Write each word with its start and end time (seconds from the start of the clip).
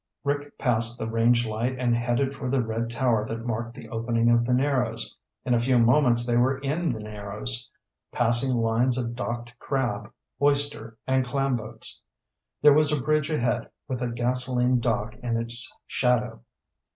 Rick 0.23 0.57
passed 0.57 0.97
the 0.97 1.07
range 1.07 1.45
light 1.45 1.77
and 1.77 1.95
headed 1.95 2.33
for 2.33 2.49
the 2.49 2.63
red 2.63 2.89
tower 2.89 3.23
that 3.27 3.45
marked 3.45 3.75
the 3.75 3.87
opening 3.89 4.31
of 4.31 4.45
the 4.47 4.53
Narrows. 4.55 5.15
In 5.45 5.53
a 5.53 5.59
few 5.59 5.77
moments 5.77 6.25
they 6.25 6.37
were 6.37 6.57
in 6.57 6.89
the 6.89 6.99
Narrows, 6.99 7.69
passing 8.11 8.51
lines 8.55 8.97
of 8.97 9.13
docked 9.15 9.53
crab, 9.59 10.11
oyster, 10.41 10.97
and 11.05 11.23
clam 11.23 11.55
boats. 11.55 12.01
There 12.63 12.73
was 12.73 12.91
a 12.91 12.99
bridge 12.99 13.29
ahead, 13.29 13.69
with 13.87 14.01
a 14.01 14.07
gasoline 14.09 14.79
dock 14.79 15.13
in 15.17 15.37
its 15.37 15.71
shadow. 15.85 16.41